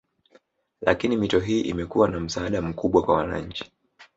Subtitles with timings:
[0.81, 3.71] Lakini mito hii imekuwa na msaada mkubwa kwa wananchi